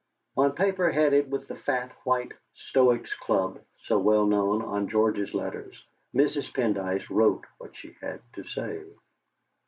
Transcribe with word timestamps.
On 0.35 0.51
paper 0.53 0.89
headed 0.89 1.29
with 1.29 1.47
the 1.47 1.55
fat 1.55 1.91
white 2.05 2.31
"Stoics' 2.55 3.13
Club," 3.13 3.61
so 3.83 3.99
well 3.99 4.25
known 4.25 4.63
on 4.63 4.87
George's 4.89 5.35
letters, 5.35 5.85
Mrs. 6.11 6.51
Pendyce 6.51 7.07
wrote 7.11 7.45
what 7.59 7.75
she 7.77 7.95
had 8.01 8.19
to 8.33 8.43
say. 8.43 8.81